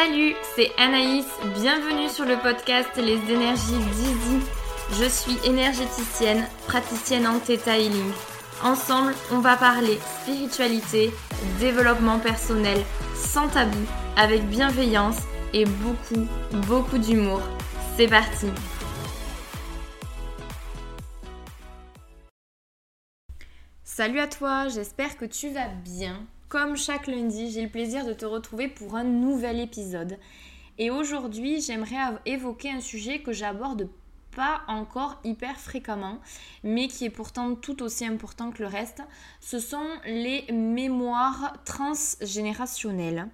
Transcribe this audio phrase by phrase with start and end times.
[0.00, 4.40] Salut, c'est Anaïs, bienvenue sur le podcast Les énergies d'Easy.
[4.92, 8.12] Je suis énergéticienne, praticienne en Theta Healing.
[8.62, 11.10] Ensemble, on va parler spiritualité,
[11.58, 12.78] développement personnel,
[13.16, 13.76] sans tabou,
[14.16, 15.18] avec bienveillance
[15.52, 16.28] et beaucoup,
[16.68, 17.42] beaucoup d'humour.
[17.96, 18.46] C'est parti
[23.82, 26.24] Salut à toi, j'espère que tu vas bien.
[26.48, 30.16] Comme chaque lundi, j'ai le plaisir de te retrouver pour un nouvel épisode.
[30.78, 33.90] Et aujourd'hui, j'aimerais évoquer un sujet que j'aborde
[34.34, 36.20] pas encore hyper fréquemment,
[36.64, 39.02] mais qui est pourtant tout aussi important que le reste.
[39.40, 43.28] Ce sont les mémoires transgénérationnelles.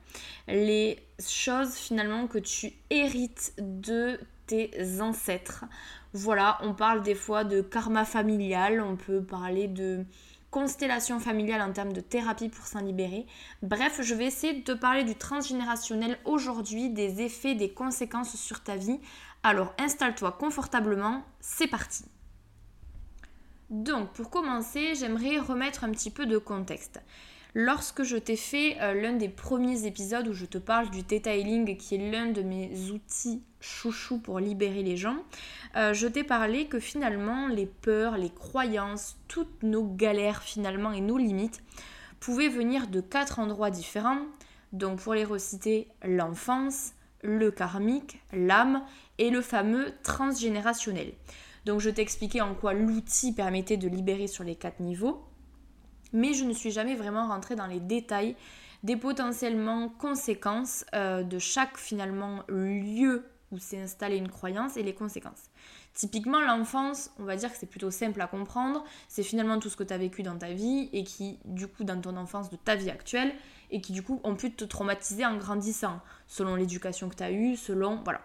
[0.48, 5.66] Les choses finalement que tu hérites de tes ancêtres.
[6.14, 10.04] Voilà, on parle des fois de karma familial, on peut parler de
[10.54, 13.26] constellation familiale en termes de thérapie pour s'en libérer.
[13.62, 18.62] Bref, je vais essayer de te parler du transgénérationnel aujourd'hui, des effets, des conséquences sur
[18.62, 19.00] ta vie.
[19.42, 22.04] Alors installe-toi confortablement, c'est parti.
[23.68, 27.00] Donc pour commencer, j'aimerais remettre un petit peu de contexte.
[27.56, 31.36] Lorsque je t'ai fait euh, l'un des premiers épisodes où je te parle du Theta
[31.36, 35.18] Healing, qui est l'un de mes outils chouchou pour libérer les gens,
[35.76, 41.00] euh, je t'ai parlé que finalement les peurs, les croyances, toutes nos galères finalement et
[41.00, 41.62] nos limites
[42.18, 44.22] pouvaient venir de quatre endroits différents.
[44.72, 48.82] Donc pour les reciter, l'enfance, le karmique, l'âme
[49.18, 51.12] et le fameux transgénérationnel.
[51.66, 55.22] Donc je t'expliquais en quoi l'outil permettait de libérer sur les quatre niveaux
[56.14, 58.34] mais je ne suis jamais vraiment rentrée dans les détails
[58.82, 64.94] des potentiellement conséquences euh, de chaque finalement lieu où s'est installée une croyance et les
[64.94, 65.50] conséquences.
[65.94, 68.84] Typiquement, l'enfance, on va dire que c'est plutôt simple à comprendre.
[69.08, 71.84] C'est finalement tout ce que tu as vécu dans ta vie et qui, du coup,
[71.84, 73.32] dans ton enfance de ta vie actuelle,
[73.70, 77.30] et qui, du coup, ont pu te traumatiser en grandissant, selon l'éducation que tu as
[77.30, 78.02] eue, selon.
[78.02, 78.20] Voilà.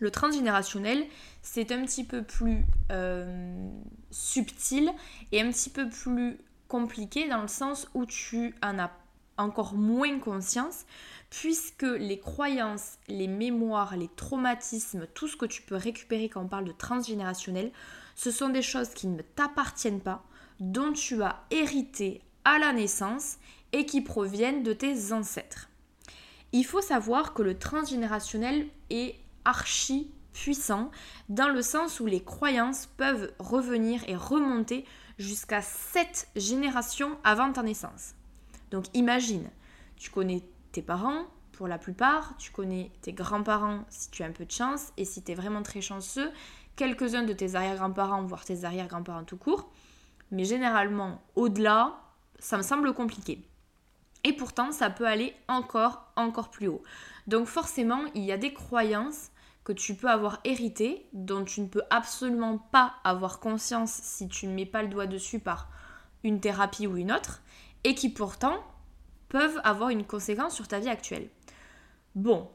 [0.00, 1.04] Le transgénérationnel,
[1.42, 3.68] c'est un petit peu plus euh,
[4.10, 4.90] subtil
[5.32, 8.90] et un petit peu plus compliqué dans le sens où tu en as
[9.38, 10.86] encore moins conscience
[11.30, 16.48] puisque les croyances, les mémoires, les traumatismes, tout ce que tu peux récupérer quand on
[16.48, 17.72] parle de transgénérationnel,
[18.14, 20.24] ce sont des choses qui ne t'appartiennent pas,
[20.60, 23.36] dont tu as hérité à la naissance
[23.72, 25.68] et qui proviennent de tes ancêtres.
[26.52, 30.90] Il faut savoir que le transgénérationnel est archi puissant
[31.30, 34.84] dans le sens où les croyances peuvent revenir et remonter
[35.18, 38.14] jusqu'à 7 générations avant ta naissance.
[38.70, 39.48] Donc imagine,
[39.96, 40.42] tu connais
[40.72, 44.50] tes parents pour la plupart, tu connais tes grands-parents si tu as un peu de
[44.50, 46.30] chance, et si tu es vraiment très chanceux,
[46.76, 49.70] quelques-uns de tes arrière-grands-parents, voire tes arrière-grands-parents tout court.
[50.30, 51.98] Mais généralement, au-delà,
[52.38, 53.42] ça me semble compliqué.
[54.22, 56.82] Et pourtant, ça peut aller encore, encore plus haut.
[57.26, 59.30] Donc forcément, il y a des croyances
[59.66, 64.46] que tu peux avoir hérité, dont tu ne peux absolument pas avoir conscience si tu
[64.46, 65.68] ne mets pas le doigt dessus par
[66.22, 67.42] une thérapie ou une autre,
[67.82, 68.62] et qui pourtant
[69.28, 71.28] peuvent avoir une conséquence sur ta vie actuelle.
[72.14, 72.48] Bon,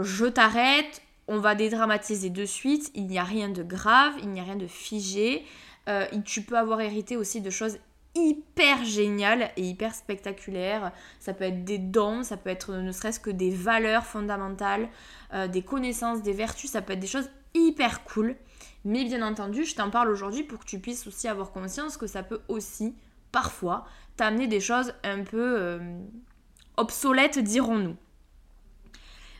[0.00, 4.38] je t'arrête, on va dédramatiser de suite, il n'y a rien de grave, il n'y
[4.38, 5.44] a rien de figé,
[5.88, 7.78] euh, tu peux avoir hérité aussi de choses
[8.16, 10.92] hyper génial et hyper spectaculaire.
[11.20, 14.88] Ça peut être des dons, ça peut être ne serait-ce que des valeurs fondamentales,
[15.34, 18.34] euh, des connaissances, des vertus, ça peut être des choses hyper cool.
[18.84, 22.06] Mais bien entendu, je t'en parle aujourd'hui pour que tu puisses aussi avoir conscience que
[22.06, 22.94] ça peut aussi,
[23.32, 23.84] parfois,
[24.16, 25.78] t'amener des choses un peu euh,
[26.76, 27.96] obsolètes, dirons-nous.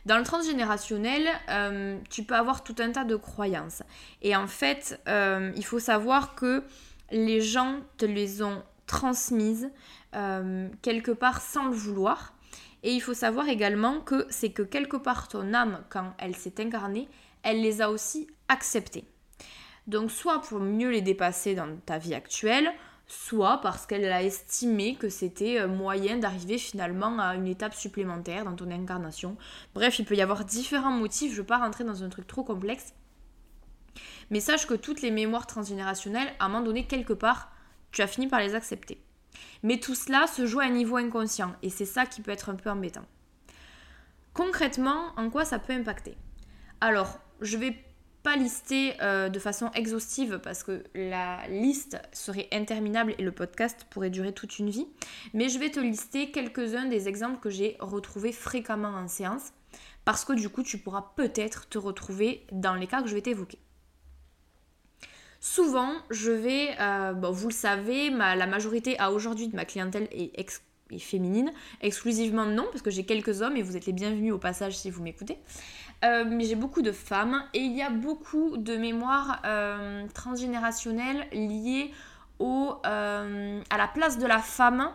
[0.05, 3.83] Dans le transgénérationnel, euh, tu peux avoir tout un tas de croyances.
[4.21, 6.63] Et en fait, il faut savoir que
[7.11, 9.69] les gens te les ont transmises
[10.15, 12.33] euh, quelque part sans le vouloir.
[12.83, 16.61] Et il faut savoir également que c'est que quelque part ton âme, quand elle s'est
[16.61, 17.07] incarnée,
[17.43, 19.05] elle les a aussi acceptées.
[19.87, 22.71] Donc soit pour mieux les dépasser dans ta vie actuelle,
[23.07, 28.43] soit parce qu'elle a estimé que c'était euh, moyen d'arriver finalement à une étape supplémentaire
[28.43, 29.37] dans ton incarnation.
[29.73, 32.27] Bref, il peut y avoir différents motifs, je ne veux pas rentrer dans un truc
[32.27, 32.93] trop complexe,
[34.29, 37.51] mais sache que toutes les mémoires transgénérationnelles, à un moment donné, quelque part,
[37.91, 39.01] tu as fini par les accepter.
[39.63, 42.49] Mais tout cela se joue à un niveau inconscient et c'est ça qui peut être
[42.49, 43.05] un peu embêtant.
[44.33, 46.15] Concrètement, en quoi ça peut impacter?
[46.79, 47.75] Alors, je vais
[48.23, 53.87] pas lister euh, de façon exhaustive parce que la liste serait interminable et le podcast
[53.89, 54.87] pourrait durer toute une vie,
[55.33, 59.53] mais je vais te lister quelques-uns des exemples que j'ai retrouvés fréquemment en séance
[60.05, 63.21] parce que du coup tu pourras peut-être te retrouver dans les cas que je vais
[63.21, 63.59] t'évoquer.
[65.49, 70.99] Souvent, je vais, euh, vous le savez, la majorité à aujourd'hui de ma clientèle est
[70.99, 71.53] féminine.
[71.81, 74.91] Exclusivement non, parce que j'ai quelques hommes et vous êtes les bienvenus au passage si
[74.91, 75.37] vous m'écoutez.
[76.03, 81.25] Euh, mais j'ai beaucoup de femmes et il y a beaucoup de mémoires euh, transgénérationnelles
[81.31, 81.91] liées
[82.41, 84.91] à la place de la femme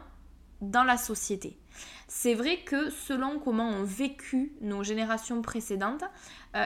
[0.62, 1.58] dans la société.
[2.08, 6.04] C'est vrai que selon comment ont vécu nos générations précédentes,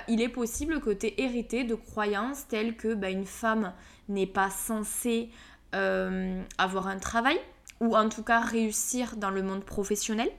[0.09, 3.73] il est possible que tu aies hérité de croyances telles que bah, une femme
[4.09, 5.31] n'est pas censée
[5.73, 7.39] avoir un travail,
[7.81, 10.31] ou en tout cas réussir dans le monde professionnel.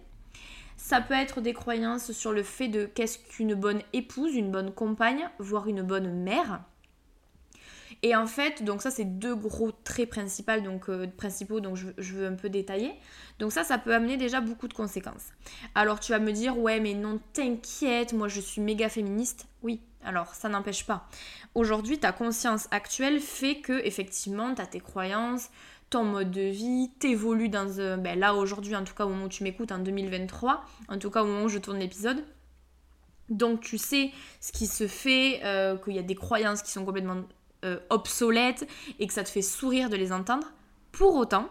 [0.75, 4.71] Ça peut être des croyances sur le fait de qu'est-ce qu'une bonne épouse, une bonne
[4.71, 6.61] compagne, voire une bonne mère.
[8.03, 11.87] Et en fait, donc ça c'est deux gros traits principaux, donc, euh, principaux, donc je,
[11.97, 12.93] je, veux un peu détailler.
[13.39, 15.29] Donc ça, ça peut amener déjà beaucoup de conséquences.
[15.75, 19.47] Alors tu vas me dire, ouais mais non, t'inquiète, moi je suis méga féministe.
[19.63, 21.07] Oui, alors ça n'empêche pas.
[21.55, 25.49] Aujourd'hui, ta conscience actuelle fait que effectivement, tu as tes croyances,
[25.89, 27.79] ton mode de vie, t'évolues dans...
[27.79, 27.97] un...
[27.97, 31.09] ben là aujourd'hui, en tout cas au moment où tu m'écoutes, en 2023, en tout
[31.09, 32.23] cas au moment où je tourne l'épisode.
[33.29, 36.85] Donc tu sais ce qui se fait, euh, qu'il y a des croyances qui sont
[36.85, 37.23] complètement
[37.65, 38.67] euh, obsolètes
[38.99, 40.51] et que ça te fait sourire de les entendre.
[40.91, 41.49] Pour autant,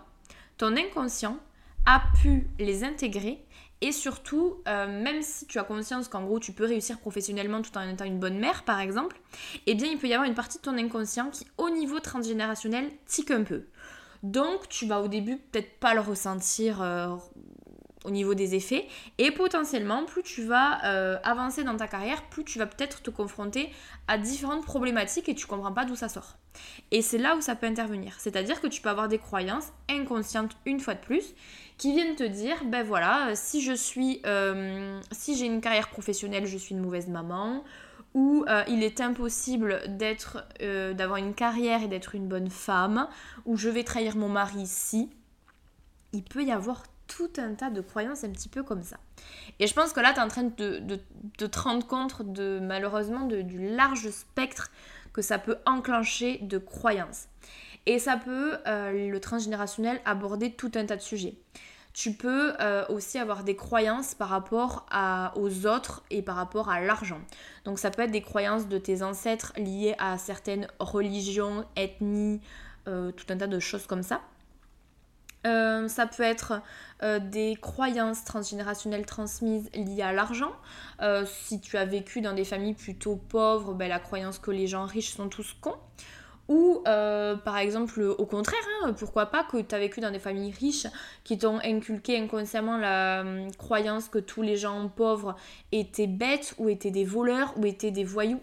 [0.58, 1.38] ton inconscient
[1.84, 3.44] a pu les intégrer
[3.80, 7.76] et surtout, euh, même si tu as conscience qu'en gros tu peux réussir professionnellement tout
[7.76, 9.20] en étant une bonne mère par exemple,
[9.66, 12.90] eh bien il peut y avoir une partie de ton inconscient qui au niveau transgénérationnel
[13.06, 13.64] tique un peu.
[14.22, 17.16] Donc tu vas au début peut-être pas le ressentir euh,
[18.06, 18.86] au niveau des effets
[19.18, 23.10] et potentiellement plus tu vas euh, avancer dans ta carrière, plus tu vas peut-être te
[23.10, 23.70] confronter
[24.08, 26.38] à différentes problématiques et tu comprends pas d'où ça sort.
[26.90, 28.14] Et c'est là où ça peut intervenir.
[28.18, 31.34] C'est-à-dire que tu peux avoir des croyances inconscientes une fois de plus
[31.76, 36.46] qui viennent te dire ben voilà, si je suis euh, si j'ai une carrière professionnelle,
[36.46, 37.62] je suis une mauvaise maman
[38.48, 43.08] euh, il est impossible d'être, euh, d'avoir une carrière et d'être une bonne femme,
[43.44, 45.10] où je vais trahir mon mari ici,
[46.12, 48.96] il peut y avoir tout un tas de croyances un petit peu comme ça.
[49.58, 51.00] Et je pense que là, tu es en train de,
[51.36, 54.70] te rendre compte de malheureusement du large spectre
[55.12, 57.28] que ça peut enclencher de croyances.
[57.86, 61.34] Et ça peut, euh, le transgénérationnel, aborder tout un tas de sujets
[61.96, 64.84] tu peux euh, aussi avoir des croyances par rapport
[65.34, 67.22] aux autres et par rapport à l'argent.
[67.64, 72.42] Donc ça peut être des croyances de tes ancêtres liées à certaines religions, ethnies,
[72.86, 74.20] euh, tout un tas de choses comme ça.
[75.46, 76.60] Euh, ça peut être
[77.20, 80.52] des croyances transgénérationnelles transmises liées à l'argent.
[81.26, 84.86] si tu as vécu dans des familles plutôt pauvres, ben, la croyance que les gens
[84.86, 85.76] riches sont tous cons.
[86.48, 90.20] Ou euh, par exemple, au contraire, hein, pourquoi pas que tu as vécu dans des
[90.20, 90.86] familles riches
[91.24, 95.34] qui t'ont inculqué inconsciemment la hum, croyance que tous les gens pauvres
[95.72, 98.40] étaient bêtes ou étaient des voleurs ou étaient des voyous.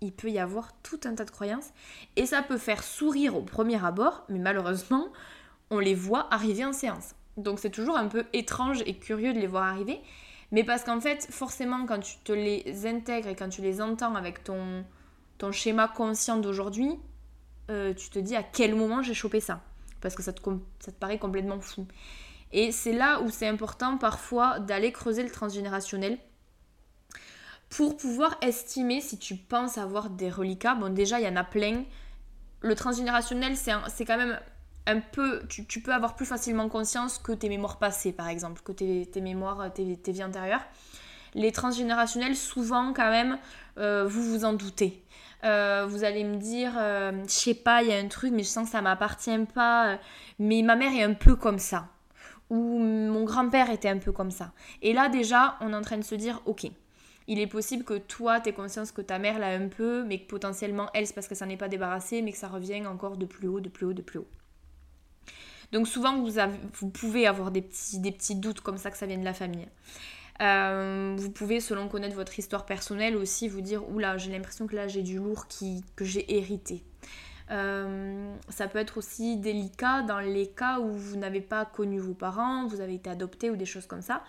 [0.00, 1.70] Il peut y avoir tout un tas de croyances
[2.16, 5.08] et ça peut faire sourire au premier abord, mais malheureusement,
[5.70, 7.14] on les voit arriver en séance.
[7.36, 10.00] Donc c'est toujours un peu étrange et curieux de les voir arriver,
[10.52, 14.14] mais parce qu'en fait, forcément, quand tu te les intègres et quand tu les entends
[14.16, 14.84] avec ton,
[15.38, 16.98] ton schéma conscient d'aujourd'hui,
[17.70, 19.62] euh, tu te dis à quel moment j'ai chopé ça.
[20.00, 20.40] Parce que ça te,
[20.80, 21.86] ça te paraît complètement fou.
[22.52, 26.18] Et c'est là où c'est important parfois d'aller creuser le transgénérationnel
[27.68, 30.74] pour pouvoir estimer si tu penses avoir des reliquats.
[30.74, 31.84] Bon, déjà, il y en a plein.
[32.62, 34.40] Le transgénérationnel, c'est quand même
[34.90, 35.42] un peu.
[35.48, 39.72] Tu, peux avoir plus facilement conscience que tes mémoires passées, par exemple, que tes, mémoires,
[39.72, 40.64] tes, vies antérieures.
[41.34, 43.38] Les transgénérationnels, souvent, quand même,
[43.78, 45.02] euh, vous vous en doutez.
[45.44, 48.42] Euh, vous allez me dire, euh, je sais pas, il y a un truc, mais
[48.42, 49.98] je sens que ça m'appartient pas.
[50.38, 51.88] mais ma mère est un peu comme ça.
[52.50, 54.52] Ou mon grand-père était un peu comme ça.
[54.82, 56.66] Et là, déjà, on est en train de se dire, ok,
[57.28, 60.18] il est possible que toi, tu aies conscience que ta mère l'a un peu, mais
[60.18, 63.16] que potentiellement, elle, c'est parce que ça n'est pas débarrassé, mais que ça revient encore
[63.16, 64.26] de plus haut, de plus haut, de plus haut.
[65.72, 66.32] Donc souvent, vous,
[66.74, 69.34] vous pouvez avoir des petits, des petits doutes comme ça que ça vient de la
[69.34, 69.68] famille.
[70.40, 74.74] Euh, vous pouvez, selon connaître votre histoire personnelle, aussi vous dire Oula, j'ai l'impression que
[74.74, 76.82] là j'ai du lourd qui, que j'ai hérité.
[77.50, 82.14] Euh, ça peut être aussi délicat dans les cas où vous n'avez pas connu vos
[82.14, 84.22] parents, vous avez été adopté ou des choses comme ça.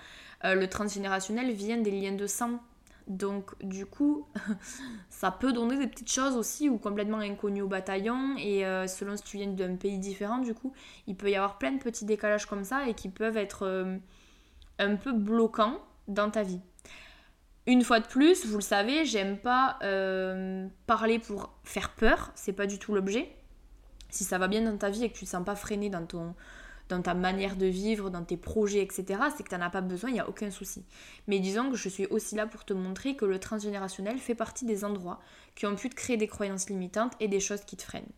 [0.43, 2.60] Euh, le transgénérationnel vient des liens de sang.
[3.08, 4.27] Donc du coup,
[5.10, 8.36] ça peut donner des petites choses aussi ou complètement inconnues au bataillon.
[8.38, 10.74] Et selon si tu viens d'un pays différent, du coup,
[11.08, 14.00] il peut y avoir plein de petits décalages comme ça et qui peuvent être
[14.79, 16.60] un peu bloquants dans ta vie.
[17.67, 22.53] Une fois de plus, vous le savez, j'aime pas euh, parler pour faire peur, c'est
[22.53, 23.31] pas du tout l'objet.
[24.10, 26.05] Si ça va bien dans ta vie et que tu te sens pas freiné dans,
[26.05, 26.34] ton,
[26.91, 29.81] dans ta manière de vivre, dans tes projets, etc., c'est que tu n'en as pas
[29.81, 30.86] besoin, il n'y a aucun souci.
[31.27, 34.65] Mais disons que je suis aussi là pour te montrer que le transgénérationnel fait partie
[34.65, 35.19] des endroits
[35.55, 38.12] qui ont pu te créer des croyances limitantes et des choses qui te freinent.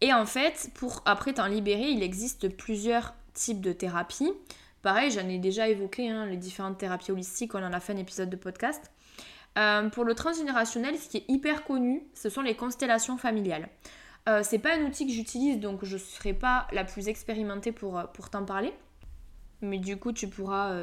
[0.00, 4.32] Et en fait, pour après t'en libérer, il existe plusieurs types de thérapies.
[4.82, 7.98] Pareil, j'en ai déjà évoqué hein, les différentes thérapies holistiques, on en a fait un
[7.98, 8.90] épisode de podcast.
[9.58, 13.68] Euh, pour le transgénérationnel, ce qui est hyper connu, ce sont les constellations familiales.
[14.28, 17.72] Euh, c'est pas un outil que j'utilise, donc je ne serai pas la plus expérimentée
[17.72, 18.72] pour, euh, pour t'en parler.
[19.62, 20.82] Mais du coup, tu pourras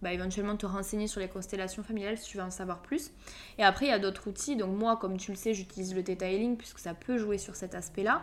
[0.00, 3.10] bah, éventuellement te renseigner sur les constellations familiales si tu veux en savoir plus.
[3.58, 4.54] Et après, il y a d'autres outils.
[4.54, 7.56] Donc moi, comme tu le sais, j'utilise le Theta Healing puisque ça peut jouer sur
[7.56, 8.22] cet aspect-là.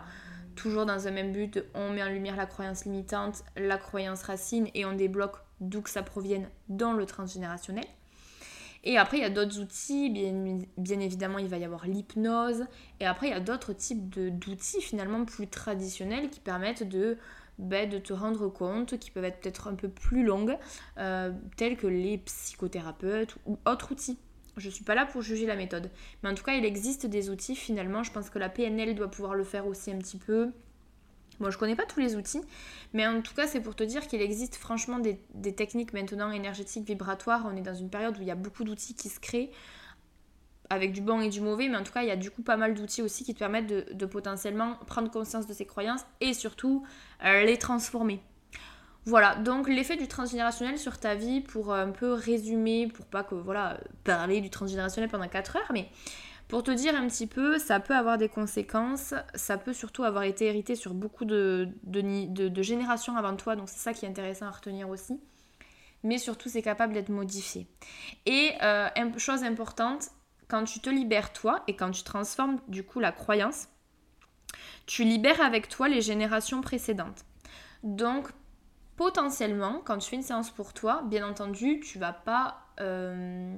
[0.56, 4.68] Toujours dans un même but, on met en lumière la croyance limitante, la croyance racine
[4.74, 7.84] et on débloque d'où que ça provienne dans le transgénérationnel.
[8.84, 12.64] Et après, il y a d'autres outils, bien, évidemment, il va y avoir l'hypnose.
[12.98, 17.18] Et après, il y a d'autres types d'outils finalement plus traditionnels qui permettent de,
[17.58, 20.56] ben, de te rendre compte, qui peuvent être peut-être un peu plus longues,
[20.98, 24.18] euh, tels que les psychothérapeutes ou autres outils.
[24.56, 25.90] Je ne suis pas là pour juger la méthode.
[26.22, 28.02] Mais en tout cas, il existe des outils finalement.
[28.02, 30.52] Je pense que la PNL doit pouvoir le faire aussi un petit peu.
[31.40, 32.42] Moi, je connais pas tous les outils,
[32.92, 36.86] mais en tout cas, c'est pour te dire qu'il existe franchement des, techniques maintenant énergétiques,
[36.86, 37.46] vibratoires.
[37.50, 39.50] On est dans une période où il y a beaucoup d'outils qui se créent,
[40.68, 42.42] avec du bon et du mauvais, mais en tout cas, il y a du coup
[42.42, 43.66] pas mal d'outils aussi qui te permettent
[43.96, 46.84] de, potentiellement prendre conscience de ces croyances et surtout
[47.24, 48.20] euh, les transformer.
[49.06, 53.34] Voilà, donc l'effet du transgénérationnel sur ta vie, pour un peu résumer, pour pas que,
[53.34, 55.88] voilà, parler du transgénérationnel pendant 4 heures, mais
[56.50, 60.24] pour te dire un petit peu, ça peut avoir des conséquences, ça peut surtout avoir
[60.24, 64.46] été hérité sur beaucoup de, de, générations avant toi, donc c'est ça qui est intéressant
[64.46, 65.20] à retenir aussi.
[66.02, 67.68] Mais surtout, c'est capable d'être modifié.
[68.26, 70.08] Et euh, chose importante,
[70.48, 73.68] quand tu te libères toi et quand tu transformes du coup la croyance,
[74.86, 77.24] tu libères avec toi les générations précédentes.
[77.84, 78.28] Donc
[78.96, 83.54] potentiellement, quand tu fais une séance pour toi, bien entendu, tu vas pas euh,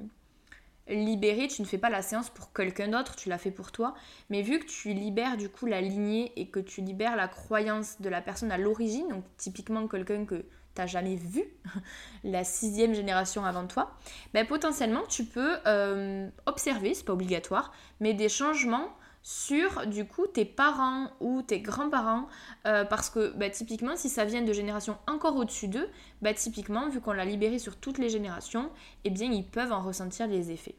[0.93, 3.93] libérer, tu ne fais pas la séance pour quelqu'un d'autre, tu la fais pour toi.
[4.29, 8.01] Mais vu que tu libères du coup la lignée et que tu libères la croyance
[8.01, 11.43] de la personne à l'origine, donc typiquement quelqu'un que tu n'as jamais vu,
[12.23, 13.91] la sixième génération avant toi,
[14.33, 18.89] ben potentiellement tu peux euh, observer, c'est pas obligatoire, mais des changements
[19.23, 22.27] sur du coup tes parents ou tes grands-parents
[22.67, 25.87] euh, parce que bah, typiquement si ça vient de générations encore au-dessus d'eux,
[26.21, 28.69] bah, typiquement vu qu'on l'a libéré sur toutes les générations,
[29.05, 30.75] eh bien ils peuvent en ressentir les effets.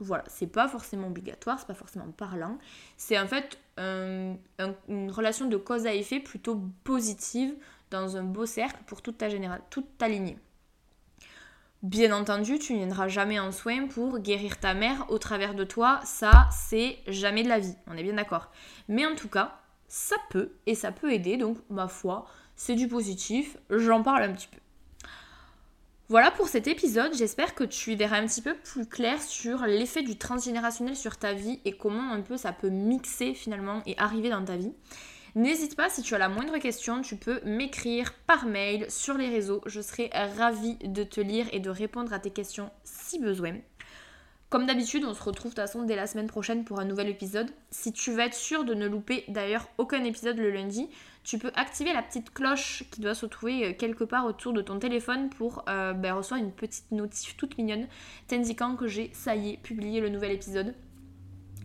[0.00, 2.58] Voilà, c'est pas forcément obligatoire, c'est pas forcément parlant,
[2.96, 7.54] c'est en fait une relation de cause à effet plutôt positive
[7.90, 10.38] dans un beau cercle pour toute ta génération, toute ta lignée.
[11.82, 15.64] Bien entendu, tu ne viendras jamais en soin pour guérir ta mère au travers de
[15.64, 16.00] toi.
[16.04, 17.74] Ça, c'est jamais de la vie.
[17.86, 18.50] On est bien d'accord.
[18.88, 21.38] Mais en tout cas, ça peut et ça peut aider.
[21.38, 23.56] Donc, ma foi, c'est du positif.
[23.70, 24.60] J'en parle un petit peu.
[26.10, 27.14] Voilà pour cet épisode.
[27.14, 31.34] J'espère que tu verras un petit peu plus clair sur l'effet du transgénérationnel sur ta
[31.34, 34.72] vie et comment un peu ça peut mixer finalement et arriver dans ta vie.
[35.36, 39.28] N'hésite pas, si tu as la moindre question, tu peux m'écrire par mail sur les
[39.28, 39.60] réseaux.
[39.66, 43.58] Je serai ravie de te lire et de répondre à tes questions si besoin.
[44.50, 47.08] Comme d'habitude, on se retrouve de toute façon dès la semaine prochaine pour un nouvel
[47.08, 47.48] épisode.
[47.70, 50.88] Si tu veux être sûr de ne louper d'ailleurs aucun épisode le lundi,
[51.22, 54.60] tu peux activer la petite cloche qui doit se trouver euh, quelque part autour de
[54.60, 57.86] ton téléphone pour euh, ben, recevoir une petite notif toute mignonne
[58.26, 60.74] t'indiquant que j'ai, ça y est, publié le nouvel épisode.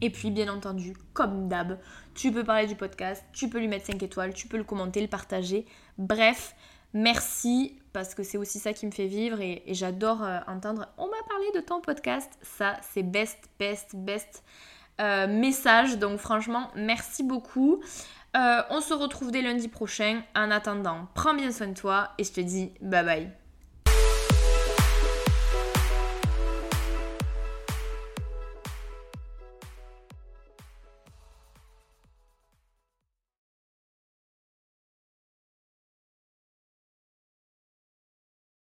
[0.01, 1.79] Et puis, bien entendu, comme d'hab,
[2.13, 5.01] tu peux parler du podcast, tu peux lui mettre 5 étoiles, tu peux le commenter,
[5.01, 5.65] le partager.
[5.97, 6.55] Bref,
[6.95, 11.05] merci parce que c'est aussi ça qui me fait vivre et, j'adore euh, entendre on
[11.05, 12.31] m'a parlé de ton podcast.
[12.41, 14.43] Ça, c'est best, best, best
[14.99, 15.97] euh, message.
[15.99, 17.81] Donc, franchement, merci beaucoup.
[18.35, 20.23] Euh, on se retrouve dès lundi prochain.
[20.35, 23.44] En attendant, prends bien soin de toi et je te dis bye bye.